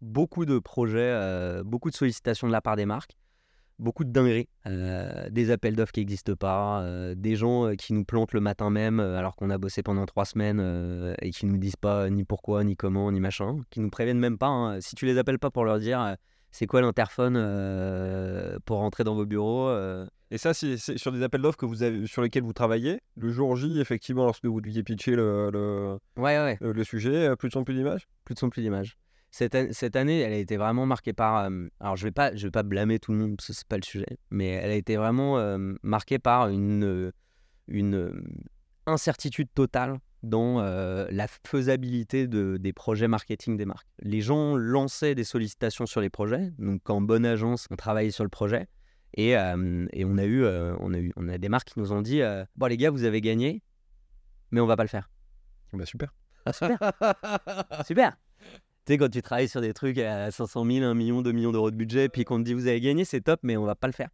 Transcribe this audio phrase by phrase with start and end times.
[0.00, 3.16] beaucoup de projets, beaucoup de sollicitations de la part des marques
[3.78, 7.92] beaucoup de dingueries, euh, des appels d'offres qui n'existent pas, euh, des gens euh, qui
[7.92, 11.58] nous plantent le matin même alors qu'on a bossé pendant trois semaines et qui nous
[11.58, 14.48] disent pas ni pourquoi, ni comment, ni machin, qui nous préviennent même pas.
[14.48, 14.80] Hein.
[14.80, 16.16] Si tu les appelles pas pour leur dire
[16.50, 17.34] c'est quoi l'interphone
[18.64, 19.70] pour rentrer dans vos bureaux.
[20.30, 23.00] Et ça, c'est sur des appels d'offres que vous avez, sur lesquels vous travaillez.
[23.16, 26.58] Le jour J, effectivement, lorsque vous deviez pitcher le, le, ouais, ouais.
[26.60, 28.98] le, le sujet, plus de son, plus d'images Plus de son, plus d'images
[29.30, 31.48] cette, cette, année, elle a été vraiment marquée par.
[31.80, 33.60] alors, je ne vais, pas, je vais pas blâmer tout le monde, parce que ce
[33.60, 37.12] n'est pas le sujet, mais elle a été vraiment marquée par une,
[37.66, 38.22] une
[38.86, 43.88] incertitude totale dans la faisabilité de, des projets marketing des marques.
[44.00, 48.24] Les gens lançaient des sollicitations sur les projets, donc en bonne agence, on travaillait sur
[48.24, 48.66] le projet.
[49.14, 52.02] Et, et on, a eu, on, a eu, on a des marques qui nous ont
[52.02, 52.22] dit
[52.56, 53.62] Bon, les gars, vous avez gagné,
[54.50, 55.10] mais on va pas le faire.
[55.72, 56.14] Bah, super.
[56.52, 56.78] super.
[57.86, 58.16] super
[58.88, 61.70] sais, quand tu travailles sur des trucs à 500 000, 1 million, 2 millions d'euros
[61.70, 63.86] de budget, puis qu'on te dit vous avez gagné, c'est top, mais on va pas
[63.86, 64.08] le faire.